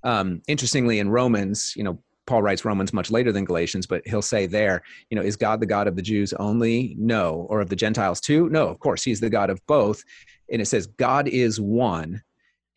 Um, 0.03 0.41
interestingly 0.47 0.99
in 0.99 1.09
romans 1.09 1.73
you 1.75 1.83
know 1.83 1.99
paul 2.25 2.41
writes 2.41 2.65
romans 2.65 2.93
much 2.93 3.11
later 3.11 3.31
than 3.31 3.45
galatians 3.45 3.85
but 3.85 4.07
he'll 4.07 4.21
say 4.21 4.45
there 4.45 4.81
you 5.09 5.15
know 5.15 5.23
is 5.23 5.35
god 5.35 5.59
the 5.59 5.65
god 5.65 5.87
of 5.87 5.95
the 5.95 6.01
jews 6.01 6.33
only? 6.33 6.95
No. 6.97 7.47
Or 7.49 7.61
of 7.61 7.69
the 7.69 7.75
gentiles 7.75 8.21
too? 8.21 8.49
No 8.49 8.67
of 8.67 8.79
course 8.79 9.03
he's 9.03 9.19
the 9.19 9.29
god 9.29 9.49
of 9.49 9.65
both. 9.67 10.03
And 10.51 10.61
it 10.61 10.65
says 10.65 10.87
god 10.87 11.27
is 11.27 11.59
one 11.59 12.21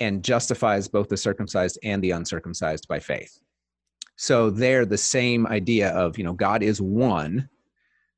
and 0.01 0.25
justifies 0.25 0.89
both 0.89 1.09
the 1.09 1.17
circumcised 1.17 1.79
and 1.83 2.03
the 2.03 2.11
uncircumcised 2.11 2.89
by 2.89 2.99
faith 2.99 3.39
so 4.17 4.51
there, 4.51 4.87
the 4.87 4.99
same 4.99 5.47
idea 5.47 5.91
of 5.91 6.19
you 6.19 6.25
know 6.25 6.33
God 6.33 6.63
is 6.63 6.81
one 6.81 7.49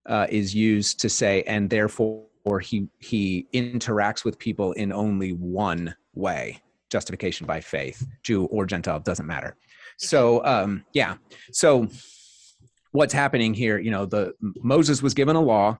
uh, 0.07 0.27
is 0.29 0.55
used 0.55 1.01
to 1.01 1.09
say, 1.09 1.43
and 1.43 1.71
therefore 1.71 2.27
he 2.63 2.89
he 2.99 3.47
interacts 3.53 4.25
with 4.25 4.39
people 4.39 4.73
in 4.73 4.93
only 4.93 5.33
one 5.33 5.95
way: 6.15 6.61
justification 6.91 7.47
by 7.47 7.61
faith, 7.61 8.07
Jew 8.23 8.45
or 8.47 8.67
Gentile 8.67 9.01
doesn't 9.01 9.27
matter. 9.27 9.57
So 9.99 10.45
um, 10.45 10.85
yeah, 10.93 11.17
so 11.53 11.89
what's 12.93 13.15
happening 13.15 13.55
here? 13.55 13.79
You 13.79 13.91
know, 13.91 14.07
the 14.07 14.35
Moses 14.41 15.03
was 15.03 15.15
given 15.15 15.37
a 15.37 15.41
law 15.41 15.79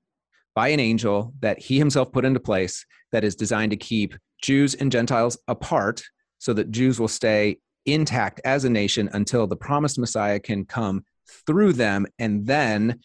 by 0.55 0.69
an 0.69 0.81
angel 0.81 1.35
that 1.41 1.59
he 1.59 1.79
himself 1.79 2.11
put 2.11 2.25
into 2.25 2.41
place 2.41 2.87
that 3.13 3.25
is 3.25 3.37
designed 3.37 3.71
to 3.71 3.77
keep 3.77 4.15
Jews 4.41 4.75
and 4.75 4.91
Gentiles 4.91 5.37
apart 5.49 6.03
so 6.39 6.55
that 6.55 6.71
Jews 6.71 6.99
will 6.99 7.09
stay 7.09 7.59
intact 7.87 8.41
as 8.45 8.65
a 8.65 8.71
nation 8.71 9.09
until 9.13 9.47
the 9.47 9.57
promised 9.57 9.99
Messiah 9.99 10.39
can 10.41 10.65
come 10.65 11.05
through 11.47 11.73
them. 11.73 12.07
And 12.19 12.47
then 12.47 13.01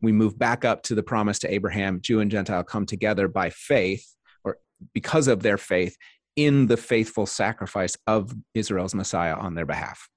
we 0.00 0.12
move 0.12 0.38
back 0.38 0.64
up 0.64 0.82
to 0.84 0.94
the 0.94 1.02
promise 1.02 1.38
to 1.40 1.52
Abraham 1.52 2.00
Jew 2.00 2.20
and 2.20 2.30
Gentile 2.30 2.62
come 2.62 2.86
together 2.86 3.28
by 3.28 3.50
faith 3.50 4.14
or 4.44 4.58
because 4.92 5.28
of 5.28 5.42
their 5.42 5.58
faith 5.58 5.96
in 6.36 6.66
the 6.66 6.76
faithful 6.76 7.26
sacrifice 7.26 7.96
of 8.06 8.34
Israel's 8.54 8.94
Messiah 8.94 9.34
on 9.34 9.54
their 9.54 9.66
behalf. 9.66 10.08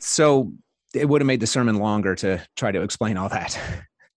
So 0.00 0.52
it 0.94 1.08
would 1.08 1.20
have 1.20 1.26
made 1.26 1.40
the 1.40 1.46
sermon 1.46 1.76
longer 1.76 2.14
to 2.16 2.42
try 2.56 2.72
to 2.72 2.82
explain 2.82 3.16
all 3.16 3.28
that. 3.28 3.58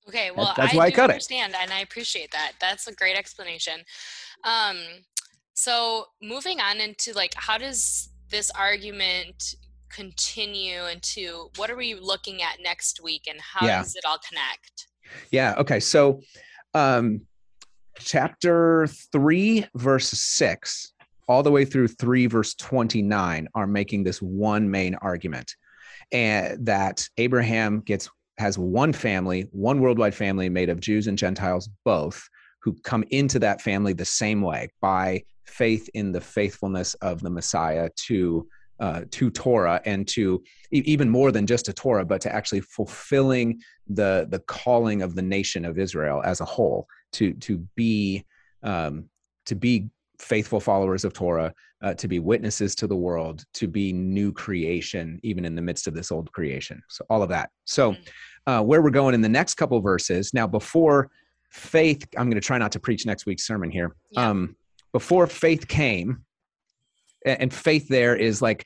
Okay, 0.07 0.31
well, 0.35 0.53
that's 0.55 0.73
I 0.73 0.77
why 0.77 0.85
I 0.85 0.91
cut 0.91 1.09
understand, 1.09 1.53
it. 1.53 1.59
and 1.61 1.73
I 1.73 1.79
appreciate 1.79 2.31
that. 2.31 2.53
That's 2.61 2.87
a 2.87 2.93
great 2.93 3.17
explanation. 3.17 3.81
Um, 4.43 4.77
so 5.53 6.05
moving 6.21 6.59
on 6.59 6.79
into 6.79 7.13
like 7.13 7.33
how 7.35 7.57
does 7.57 8.09
this 8.29 8.49
argument 8.51 9.55
continue 9.89 10.85
into 10.87 11.49
what 11.57 11.69
are 11.69 11.75
we 11.75 11.95
looking 11.95 12.41
at 12.41 12.57
next 12.63 13.01
week 13.03 13.23
and 13.29 13.39
how 13.41 13.65
yeah. 13.65 13.81
does 13.81 13.95
it 13.95 14.05
all 14.05 14.17
connect? 14.27 14.87
Yeah. 15.31 15.55
Okay. 15.57 15.79
So 15.79 16.21
um 16.73 17.21
chapter 17.99 18.87
3 19.11 19.65
verse 19.75 20.09
6 20.09 20.93
all 21.27 21.43
the 21.43 21.51
way 21.51 21.65
through 21.65 21.89
3 21.89 22.27
verse 22.27 22.55
29 22.55 23.47
are 23.53 23.67
making 23.67 24.03
this 24.03 24.21
one 24.21 24.71
main 24.71 24.95
argument 24.95 25.55
and 26.11 26.65
that 26.65 27.07
Abraham 27.17 27.81
gets 27.81 28.09
has 28.37 28.57
one 28.57 28.91
family, 28.91 29.47
one 29.51 29.79
worldwide 29.79 30.15
family 30.15 30.49
made 30.49 30.69
of 30.69 30.79
Jews 30.79 31.07
and 31.07 31.17
Gentiles 31.17 31.69
both 31.85 32.27
who 32.61 32.73
come 32.83 33.03
into 33.09 33.39
that 33.39 33.61
family 33.61 33.93
the 33.93 34.05
same 34.05 34.41
way 34.41 34.69
by 34.81 35.23
faith 35.45 35.89
in 35.93 36.11
the 36.11 36.21
faithfulness 36.21 36.93
of 36.95 37.21
the 37.21 37.29
Messiah 37.29 37.89
to 38.07 38.47
uh, 38.79 39.01
to 39.11 39.29
Torah 39.29 39.79
and 39.85 40.07
to 40.07 40.41
e- 40.71 40.81
even 40.85 41.07
more 41.07 41.31
than 41.31 41.45
just 41.45 41.65
to 41.65 41.73
Torah, 41.73 42.03
but 42.03 42.19
to 42.21 42.33
actually 42.33 42.61
fulfilling 42.61 43.59
the 43.87 44.27
the 44.29 44.39
calling 44.39 45.03
of 45.03 45.13
the 45.13 45.21
nation 45.21 45.65
of 45.65 45.77
Israel 45.77 46.21
as 46.25 46.41
a 46.41 46.45
whole 46.45 46.87
to 47.13 47.33
to 47.33 47.59
be 47.75 48.25
um, 48.63 49.05
to 49.45 49.55
be 49.55 49.89
faithful 50.19 50.59
followers 50.59 51.03
of 51.03 51.13
Torah, 51.13 51.53
uh, 51.81 51.93
to 51.95 52.07
be 52.07 52.19
witnesses 52.19 52.75
to 52.75 52.87
the 52.87 52.95
world, 52.95 53.43
to 53.53 53.67
be 53.67 53.91
new 53.91 54.31
creation, 54.31 55.19
even 55.23 55.45
in 55.45 55.55
the 55.55 55.61
midst 55.61 55.87
of 55.87 55.93
this 55.93 56.11
old 56.11 56.31
creation. 56.31 56.81
So 56.89 57.05
all 57.09 57.23
of 57.23 57.29
that. 57.29 57.49
So 57.65 57.93
mm-hmm. 57.93 58.01
uh, 58.51 58.61
where 58.61 58.81
we're 58.81 58.91
going 58.91 59.15
in 59.15 59.21
the 59.21 59.29
next 59.29 59.55
couple 59.55 59.79
verses 59.81 60.33
now, 60.33 60.47
before 60.47 61.09
faith, 61.51 62.07
I'm 62.17 62.29
going 62.29 62.41
to 62.41 62.45
try 62.45 62.57
not 62.57 62.71
to 62.73 62.79
preach 62.79 63.05
next 63.05 63.25
week's 63.25 63.45
sermon 63.45 63.69
here. 63.69 63.95
Yeah. 64.11 64.29
Um, 64.29 64.55
before 64.91 65.27
faith 65.27 65.67
came, 65.67 66.25
and 67.25 67.53
faith 67.53 67.87
there 67.87 68.15
is 68.15 68.41
like 68.41 68.65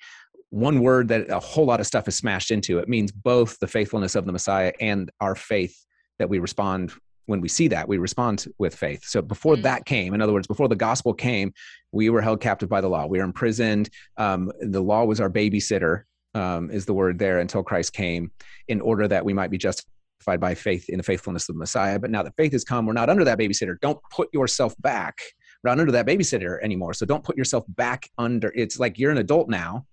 one 0.50 0.80
word 0.80 1.10
that 1.10 1.30
a 1.30 1.40
whole 1.40 1.66
lot 1.66 1.80
of 1.80 1.88
stuff 1.88 2.08
is 2.08 2.16
smashed 2.16 2.52
into. 2.52 2.80
It 2.80 2.88
means 2.88 3.12
both 3.12 3.60
the 3.60 3.68
faithfulness 3.68 4.16
of 4.16 4.26
the 4.26 4.32
Messiah 4.32 4.72
and 4.80 5.12
our 5.20 5.36
faith 5.36 5.86
that 6.20 6.30
we 6.30 6.40
respond 6.40 6.94
when 7.26 7.42
we 7.42 7.48
see 7.48 7.68
that 7.68 7.88
we 7.88 7.98
respond 7.98 8.46
with 8.60 8.76
faith 8.76 9.04
so 9.04 9.20
before 9.20 9.56
mm-hmm. 9.56 9.64
that 9.64 9.86
came 9.86 10.14
in 10.14 10.22
other 10.22 10.32
words 10.32 10.46
before 10.46 10.68
the 10.68 10.76
gospel 10.76 11.12
came 11.12 11.52
we 11.92 12.10
were 12.10 12.22
held 12.22 12.40
captive 12.40 12.70
by 12.70 12.80
the 12.80 12.88
law 12.88 13.08
we 13.08 13.18
were 13.18 13.24
imprisoned 13.24 13.90
um, 14.18 14.52
the 14.62 14.80
law 14.80 15.04
was 15.04 15.20
our 15.20 15.30
babysitter 15.30 16.04
um, 16.36 16.70
is 16.70 16.86
the 16.86 16.94
word 16.94 17.18
there 17.18 17.40
until 17.40 17.64
christ 17.64 17.94
came 17.94 18.30
in 18.68 18.80
order 18.80 19.08
that 19.08 19.26
we 19.26 19.34
might 19.34 19.50
be 19.50 19.58
justified 19.58 19.90
by 20.26 20.56
faith 20.56 20.90
in 20.90 20.98
the 20.98 21.04
faithfulness 21.04 21.48
of 21.48 21.56
the 21.56 21.60
messiah 21.60 22.00
but 22.00 22.10
now 22.10 22.24
that 22.24 22.34
faith 22.36 22.52
has 22.52 22.64
come 22.64 22.86
we're 22.86 22.94
not 22.94 23.10
under 23.10 23.24
that 23.24 23.38
babysitter 23.38 23.76
don't 23.82 24.00
put 24.12 24.28
yourself 24.34 24.76
back 24.80 25.20
not 25.66 25.80
under 25.80 25.92
that 25.92 26.06
babysitter 26.06 26.62
anymore. 26.64 26.94
So 26.94 27.06
don't 27.06 27.24
put 27.24 27.36
yourself 27.36 27.66
back 27.68 28.10
under. 28.18 28.54
It's 28.56 28.80
like 28.80 28.98
you're 28.98 29.12
an 29.12 29.18
adult 29.18 29.50
now. 29.50 29.86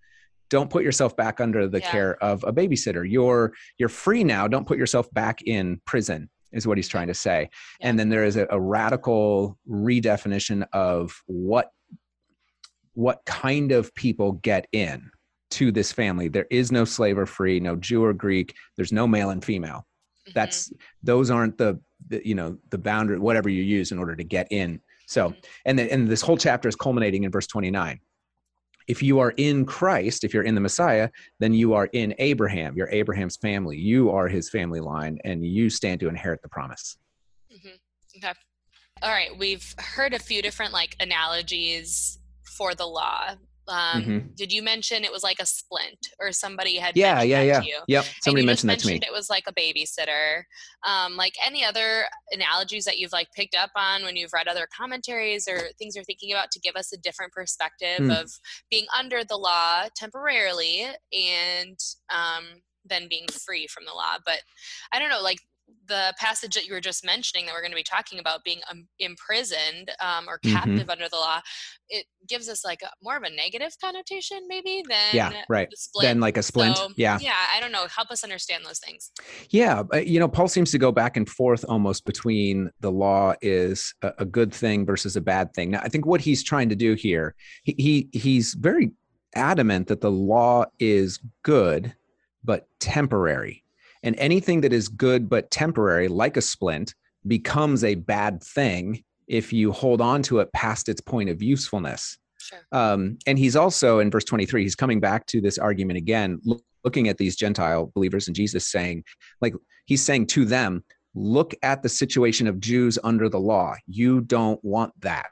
Don't 0.50 0.70
put 0.70 0.84
yourself 0.84 1.16
back 1.16 1.40
under 1.40 1.66
the 1.66 1.80
yeah. 1.80 1.90
care 1.90 2.22
of 2.22 2.44
a 2.44 2.52
babysitter. 2.52 3.10
You're 3.10 3.54
you're 3.78 3.88
free 3.88 4.22
now. 4.22 4.46
Don't 4.46 4.66
put 4.66 4.78
yourself 4.78 5.10
back 5.12 5.42
in 5.42 5.80
prison. 5.86 6.28
Is 6.52 6.66
what 6.66 6.76
he's 6.76 6.88
trying 6.88 7.06
to 7.06 7.14
say. 7.14 7.48
Yeah. 7.80 7.88
And 7.88 7.98
then 7.98 8.10
there 8.10 8.24
is 8.24 8.36
a, 8.36 8.46
a 8.50 8.60
radical 8.60 9.58
redefinition 9.66 10.66
of 10.74 11.18
what 11.26 11.70
what 12.92 13.22
kind 13.24 13.72
of 13.72 13.94
people 13.94 14.32
get 14.32 14.66
in 14.72 15.10
to 15.52 15.72
this 15.72 15.90
family. 15.90 16.28
There 16.28 16.46
is 16.50 16.70
no 16.70 16.84
slave 16.84 17.16
or 17.16 17.24
free, 17.24 17.58
no 17.58 17.74
Jew 17.76 18.04
or 18.04 18.12
Greek. 18.12 18.54
There's 18.76 18.92
no 18.92 19.06
male 19.06 19.30
and 19.30 19.42
female. 19.42 19.86
Mm-hmm. 20.26 20.32
That's 20.34 20.72
those 21.02 21.30
aren't 21.30 21.58
the, 21.58 21.80
the, 22.08 22.26
you 22.26 22.34
know 22.34 22.58
the 22.70 22.78
boundary 22.78 23.18
whatever 23.18 23.48
you 23.48 23.62
use 23.62 23.92
in 23.92 23.98
order 23.98 24.16
to 24.16 24.24
get 24.24 24.48
in 24.50 24.80
so, 25.12 25.34
and 25.66 25.78
then, 25.78 25.88
and 25.88 26.08
this 26.08 26.22
whole 26.22 26.38
chapter 26.38 26.68
is 26.68 26.74
culminating 26.74 27.24
in 27.24 27.30
verse 27.30 27.46
29. 27.46 28.00
If 28.88 29.02
you 29.02 29.18
are 29.18 29.34
in 29.36 29.66
Christ, 29.66 30.24
if 30.24 30.32
you're 30.32 30.42
in 30.42 30.54
the 30.54 30.60
Messiah, 30.60 31.10
then 31.38 31.52
you 31.52 31.74
are 31.74 31.90
in 31.92 32.14
Abraham. 32.18 32.74
You're 32.76 32.88
Abraham's 32.88 33.36
family. 33.36 33.76
You 33.76 34.10
are 34.10 34.26
his 34.26 34.48
family 34.48 34.80
line, 34.80 35.18
and 35.24 35.44
you 35.44 35.68
stand 35.68 36.00
to 36.00 36.08
inherit 36.08 36.40
the 36.42 36.48
promise. 36.48 36.96
Mm-hmm. 37.52 38.24
Okay. 38.24 38.38
All 39.02 39.10
right. 39.10 39.36
We've 39.38 39.74
heard 39.78 40.14
a 40.14 40.18
few 40.18 40.40
different 40.40 40.72
like 40.72 40.96
analogies 40.98 42.18
for 42.44 42.74
the 42.74 42.86
law 42.86 43.34
um, 43.68 44.02
mm-hmm. 44.02 44.18
did 44.34 44.52
you 44.52 44.62
mention 44.62 45.04
it 45.04 45.12
was 45.12 45.22
like 45.22 45.38
a 45.40 45.46
splint 45.46 46.08
or 46.18 46.32
somebody 46.32 46.76
had 46.76 46.96
yeah 46.96 47.22
yeah 47.22 47.42
yeah 47.42 47.60
you? 47.62 47.78
yep 47.86 48.04
somebody 48.20 48.44
mentioned 48.44 48.70
that 48.70 48.78
to 48.78 48.88
me 48.88 48.96
it 48.96 49.12
was 49.12 49.30
like 49.30 49.44
a 49.46 49.52
babysitter 49.52 50.42
um, 50.86 51.16
like 51.16 51.34
any 51.44 51.64
other 51.64 52.04
analogies 52.32 52.84
that 52.84 52.98
you've 52.98 53.12
like 53.12 53.28
picked 53.34 53.54
up 53.54 53.70
on 53.76 54.02
when 54.02 54.16
you've 54.16 54.32
read 54.32 54.48
other 54.48 54.66
commentaries 54.76 55.46
or 55.46 55.58
things 55.78 55.94
you're 55.94 56.04
thinking 56.04 56.32
about 56.32 56.50
to 56.50 56.60
give 56.60 56.74
us 56.74 56.92
a 56.92 56.98
different 56.98 57.32
perspective 57.32 58.00
mm. 58.00 58.20
of 58.20 58.30
being 58.70 58.86
under 58.98 59.22
the 59.24 59.36
law 59.36 59.84
temporarily 59.94 60.86
and 61.12 61.78
um, 62.12 62.44
then 62.84 63.06
being 63.08 63.26
free 63.28 63.66
from 63.68 63.84
the 63.84 63.92
law 63.92 64.16
but 64.26 64.40
i 64.92 64.98
don't 64.98 65.08
know 65.10 65.22
like 65.22 65.38
the 65.92 66.14
passage 66.18 66.54
that 66.54 66.64
you 66.64 66.72
were 66.72 66.80
just 66.80 67.04
mentioning 67.04 67.44
that 67.44 67.54
we're 67.54 67.60
going 67.60 67.70
to 67.70 67.76
be 67.76 67.82
talking 67.82 68.18
about 68.18 68.42
being 68.44 68.60
um, 68.70 68.86
imprisoned 68.98 69.90
um, 70.00 70.26
or 70.26 70.38
mm-hmm. 70.38 70.56
captive 70.56 70.78
mm-hmm. 70.78 70.90
under 70.90 71.06
the 71.10 71.16
law 71.16 71.38
it 71.90 72.06
gives 72.26 72.48
us 72.48 72.64
like 72.64 72.80
a, 72.80 72.88
more 73.02 73.18
of 73.18 73.22
a 73.24 73.30
negative 73.30 73.76
connotation 73.78 74.38
maybe 74.48 74.82
than 74.88 75.10
yeah 75.12 75.32
right. 75.50 75.68
then 76.00 76.18
like 76.18 76.38
a 76.38 76.42
splint. 76.42 76.78
So, 76.78 76.88
yeah. 76.96 77.18
yeah 77.20 77.34
i 77.54 77.60
don't 77.60 77.72
know. 77.72 77.86
Help 77.94 78.10
us 78.10 78.24
understand 78.24 78.64
those 78.64 78.78
things. 78.78 79.10
Yeah 79.50 79.82
you 80.02 80.18
know 80.18 80.28
paul 80.28 80.48
seems 80.48 80.70
to 80.70 80.78
go 80.78 80.90
back 80.90 81.18
and 81.18 81.28
forth 81.28 81.64
almost 81.68 82.06
between 82.06 82.70
the 82.80 82.90
law 82.90 83.34
is 83.42 83.94
a, 84.00 84.12
a 84.20 84.24
good 84.24 84.52
thing 84.52 84.86
versus 84.86 85.16
a 85.16 85.20
bad 85.20 85.52
thing. 85.52 85.70
Now 85.70 85.80
i 85.82 85.88
think 85.88 86.06
what 86.06 86.22
he's 86.22 86.42
trying 86.42 86.70
to 86.70 86.76
do 86.76 86.94
here 86.94 87.34
he, 87.64 87.74
he 87.78 88.18
he's 88.18 88.54
very 88.54 88.92
adamant 89.34 89.88
that 89.88 90.00
the 90.00 90.10
law 90.10 90.64
is 90.78 91.20
good 91.42 91.94
but 92.44 92.66
temporary 92.80 93.61
and 94.02 94.16
anything 94.18 94.60
that 94.62 94.72
is 94.72 94.88
good 94.88 95.28
but 95.28 95.50
temporary, 95.50 96.08
like 96.08 96.36
a 96.36 96.42
splint, 96.42 96.94
becomes 97.26 97.84
a 97.84 97.94
bad 97.94 98.42
thing 98.42 99.02
if 99.28 99.52
you 99.52 99.72
hold 99.72 100.00
on 100.00 100.22
to 100.22 100.40
it 100.40 100.52
past 100.52 100.88
its 100.88 101.00
point 101.00 101.30
of 101.30 101.42
usefulness. 101.42 102.18
Sure. 102.38 102.58
Um, 102.72 103.18
and 103.26 103.38
he's 103.38 103.54
also 103.54 104.00
in 104.00 104.10
verse 104.10 104.24
23, 104.24 104.62
he's 104.62 104.74
coming 104.74 105.00
back 105.00 105.26
to 105.26 105.40
this 105.40 105.58
argument 105.58 105.96
again, 105.96 106.40
look, 106.44 106.62
looking 106.84 107.08
at 107.08 107.18
these 107.18 107.36
Gentile 107.36 107.92
believers 107.94 108.26
in 108.26 108.34
Jesus, 108.34 108.66
saying, 108.66 109.04
like, 109.40 109.54
he's 109.86 110.02
saying 110.02 110.26
to 110.28 110.44
them, 110.44 110.82
look 111.14 111.54
at 111.62 111.82
the 111.82 111.88
situation 111.88 112.46
of 112.46 112.58
Jews 112.58 112.98
under 113.04 113.28
the 113.28 113.38
law. 113.38 113.76
You 113.86 114.20
don't 114.22 114.62
want 114.64 114.92
that. 115.00 115.30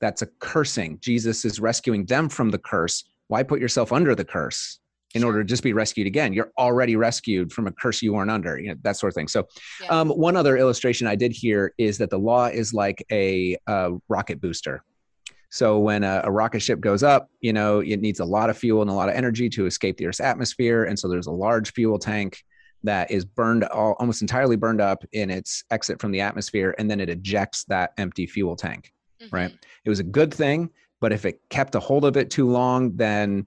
That's 0.00 0.22
a 0.22 0.26
cursing. 0.38 0.98
Jesus 1.00 1.44
is 1.44 1.60
rescuing 1.60 2.06
them 2.06 2.28
from 2.28 2.50
the 2.50 2.58
curse. 2.58 3.04
Why 3.28 3.42
put 3.42 3.60
yourself 3.60 3.92
under 3.92 4.14
the 4.14 4.24
curse? 4.24 4.78
In 5.14 5.24
order 5.24 5.42
to 5.42 5.44
just 5.44 5.62
be 5.62 5.72
rescued 5.72 6.06
again. 6.06 6.32
You're 6.32 6.52
already 6.56 6.96
rescued 6.96 7.52
from 7.52 7.66
a 7.66 7.72
curse 7.72 8.00
you 8.00 8.12
weren't 8.12 8.30
under, 8.30 8.58
you 8.58 8.68
know, 8.68 8.76
that 8.82 8.96
sort 8.96 9.10
of 9.10 9.14
thing. 9.14 9.28
So, 9.28 9.46
yeah. 9.82 9.88
um, 9.88 10.10
one 10.10 10.36
other 10.36 10.56
illustration 10.56 11.06
I 11.06 11.16
did 11.16 11.32
here 11.32 11.74
is 11.78 11.98
that 11.98 12.10
the 12.10 12.18
law 12.18 12.46
is 12.46 12.72
like 12.72 13.04
a, 13.10 13.56
a 13.66 13.92
rocket 14.08 14.40
booster. 14.40 14.84
So 15.50 15.80
when 15.80 16.04
a, 16.04 16.22
a, 16.24 16.30
rocket 16.30 16.60
ship 16.60 16.80
goes 16.80 17.02
up, 17.02 17.28
you 17.40 17.52
know, 17.52 17.80
it 17.80 18.00
needs 18.00 18.20
a 18.20 18.24
lot 18.24 18.50
of 18.50 18.56
fuel 18.56 18.82
and 18.82 18.90
a 18.90 18.94
lot 18.94 19.08
of 19.08 19.16
energy 19.16 19.48
to 19.50 19.66
escape 19.66 19.96
the 19.96 20.06
Earth's 20.06 20.20
atmosphere. 20.20 20.84
And 20.84 20.96
so 20.96 21.08
there's 21.08 21.26
a 21.26 21.32
large 21.32 21.72
fuel 21.72 21.98
tank 21.98 22.44
that 22.84 23.10
is 23.10 23.24
burned 23.24 23.64
all, 23.64 23.96
almost 23.98 24.22
entirely 24.22 24.54
burned 24.54 24.80
up 24.80 25.04
in 25.12 25.28
its 25.28 25.64
exit 25.72 26.00
from 26.00 26.12
the 26.12 26.20
atmosphere. 26.20 26.74
And 26.78 26.88
then 26.88 27.00
it 27.00 27.08
ejects 27.08 27.64
that 27.64 27.92
empty 27.98 28.26
fuel 28.26 28.54
tank, 28.54 28.92
mm-hmm. 29.20 29.34
right? 29.34 29.52
It 29.84 29.90
was 29.90 29.98
a 29.98 30.04
good 30.04 30.32
thing, 30.32 30.70
but 31.00 31.12
if 31.12 31.24
it 31.24 31.40
kept 31.50 31.74
a 31.74 31.80
hold 31.80 32.04
of 32.04 32.16
it 32.16 32.30
too 32.30 32.48
long, 32.48 32.94
then 32.96 33.44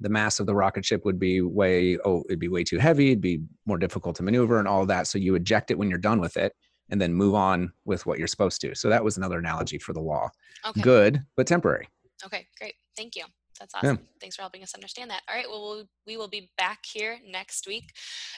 the 0.00 0.08
mass 0.08 0.40
of 0.40 0.46
the 0.46 0.54
rocket 0.54 0.84
ship 0.84 1.04
would 1.04 1.18
be 1.18 1.40
way 1.40 1.98
oh 2.04 2.22
it'd 2.28 2.38
be 2.38 2.48
way 2.48 2.64
too 2.64 2.78
heavy 2.78 3.08
it'd 3.08 3.20
be 3.20 3.40
more 3.66 3.78
difficult 3.78 4.16
to 4.16 4.22
maneuver 4.22 4.58
and 4.58 4.68
all 4.68 4.84
that 4.86 5.06
so 5.06 5.18
you 5.18 5.34
eject 5.34 5.70
it 5.70 5.78
when 5.78 5.88
you're 5.88 5.98
done 5.98 6.20
with 6.20 6.36
it 6.36 6.52
and 6.90 7.00
then 7.00 7.12
move 7.14 7.34
on 7.34 7.72
with 7.84 8.04
what 8.06 8.18
you're 8.18 8.28
supposed 8.28 8.60
to 8.60 8.74
so 8.74 8.88
that 8.88 9.04
was 9.04 9.16
another 9.16 9.38
analogy 9.38 9.78
for 9.78 9.92
the 9.92 10.00
law 10.00 10.28
okay. 10.66 10.80
good 10.80 11.20
but 11.36 11.46
temporary 11.46 11.88
okay 12.24 12.46
great 12.58 12.74
thank 12.96 13.16
you 13.16 13.24
that's 13.58 13.74
awesome. 13.74 13.96
Yeah. 13.96 14.06
Thanks 14.20 14.36
for 14.36 14.42
helping 14.42 14.62
us 14.62 14.74
understand 14.74 15.10
that. 15.10 15.22
All 15.28 15.36
right, 15.36 15.48
well, 15.48 15.84
we 16.06 16.16
will 16.16 16.28
be 16.28 16.50
back 16.58 16.80
here 16.84 17.18
next 17.26 17.66
week, 17.66 17.92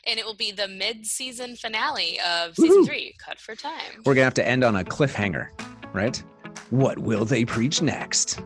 and 0.06 0.18
it 0.18 0.26
will 0.26 0.36
be 0.36 0.52
the 0.52 0.68
mid-season 0.68 1.56
finale 1.56 2.20
of 2.20 2.54
season 2.54 2.80
Woo-hoo. 2.80 2.86
three, 2.86 3.14
Cut 3.18 3.38
for 3.38 3.54
Time. 3.54 4.02
We're 4.04 4.14
gonna 4.14 4.24
have 4.24 4.34
to 4.34 4.46
end 4.46 4.62
on 4.62 4.76
a 4.76 4.84
cliffhanger, 4.84 5.48
right? 5.94 6.22
What 6.70 6.98
will 6.98 7.24
they 7.24 7.44
preach 7.44 7.80
next? 7.80 8.40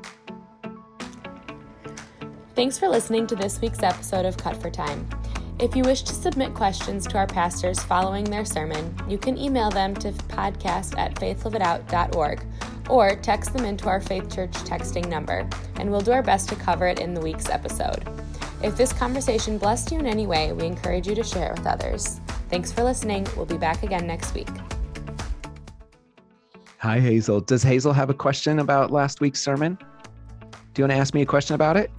Thanks 2.61 2.79
for 2.79 2.89
listening 2.91 3.27
to 3.29 3.35
this 3.35 3.59
week's 3.63 3.83
episode 3.83 4.27
of 4.27 4.37
Cut 4.37 4.55
for 4.55 4.69
Time. 4.69 5.09
If 5.59 5.75
you 5.75 5.83
wish 5.83 6.03
to 6.03 6.13
submit 6.13 6.53
questions 6.53 7.07
to 7.07 7.17
our 7.17 7.27
pastors 7.27 7.83
following 7.83 8.23
their 8.23 8.45
sermon, 8.45 8.95
you 9.09 9.17
can 9.17 9.39
email 9.39 9.71
them 9.71 9.95
to 9.95 10.13
podcast 10.13 10.99
at 10.99 11.15
faithliveitout.org 11.15 12.45
or 12.91 13.17
text 13.17 13.55
them 13.55 13.65
into 13.65 13.89
our 13.89 13.99
Faith 14.03 14.31
Church 14.31 14.53
texting 14.53 15.09
number, 15.09 15.49
and 15.77 15.91
we'll 15.91 16.03
do 16.03 16.13
our 16.13 16.23
best 16.23 16.51
to 16.51 16.55
cover 16.55 16.87
it 16.87 17.01
in 17.01 17.15
the 17.15 17.21
week's 17.23 17.49
episode. 17.49 18.07
If 18.63 18.77
this 18.77 18.93
conversation 18.93 19.57
blessed 19.57 19.91
you 19.91 19.99
in 19.99 20.07
any 20.07 20.27
way, 20.27 20.53
we 20.53 20.67
encourage 20.67 21.09
you 21.09 21.15
to 21.15 21.25
share 21.25 21.53
it 21.53 21.61
with 21.61 21.67
others. 21.67 22.21
Thanks 22.51 22.71
for 22.71 22.85
listening. 22.85 23.27
We'll 23.39 23.47
be 23.47 23.57
back 23.57 23.85
again 23.85 24.07
next 24.07 24.35
week. 24.35 24.51
Hi, 26.77 27.01
Hazel. 27.01 27.41
Does 27.41 27.63
Hazel 27.63 27.95
have 27.95 28.11
a 28.11 28.15
question 28.15 28.59
about 28.59 28.91
last 28.91 29.23
week's 29.23 29.41
sermon? 29.41 29.79
Do 30.75 30.83
you 30.83 30.85
want 30.85 30.93
to 30.93 30.99
ask 30.99 31.15
me 31.15 31.23
a 31.23 31.27
question 31.27 31.55
about 31.55 31.79
it? 31.79 31.91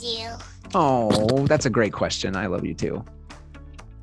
You. 0.00 0.30
Oh, 0.74 1.46
that's 1.46 1.66
a 1.66 1.70
great 1.70 1.92
question. 1.92 2.36
I 2.36 2.46
love 2.46 2.64
you 2.64 2.74
too. 2.74 2.86
You 2.86 3.02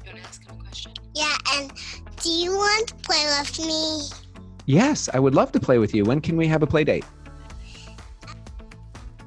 want 0.06 0.18
to 0.18 0.24
ask 0.24 0.50
him 0.50 0.58
a 0.60 0.64
question? 0.64 0.92
Yeah, 1.16 1.36
and 1.54 1.72
do 2.22 2.30
you 2.30 2.52
want 2.52 2.90
to 2.90 2.96
play 2.96 3.26
with 3.40 3.60
me? 3.60 4.02
Yes, 4.66 5.10
I 5.14 5.20
would 5.20 5.34
love 5.34 5.52
to 5.54 5.60
play 5.60 5.78
with 5.78 5.96
you. 5.96 6.04
When 6.04 6.20
can 6.20 6.36
we 6.36 6.48
have 6.48 6.62
a 6.62 6.68
play 6.68 6.84
date? 6.84 7.06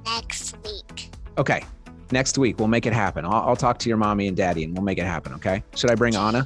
Next 0.05 0.57
week. 0.65 1.11
Okay, 1.39 1.65
next 2.13 2.37
week 2.37 2.59
we'll 2.59 2.69
make 2.69 2.85
it 2.87 2.93
happen. 2.93 3.25
I'll, 3.25 3.49
I'll 3.49 3.57
talk 3.57 3.79
to 3.79 3.89
your 3.89 3.99
mommy 3.99 4.29
and 4.29 4.37
daddy 4.37 4.65
and 4.65 4.75
we'll 4.75 4.85
make 4.85 4.99
it 4.99 5.07
happen. 5.07 5.33
Okay? 5.35 5.63
Should 5.75 5.91
I 5.91 5.95
bring 5.95 6.15
Anna? 6.15 6.45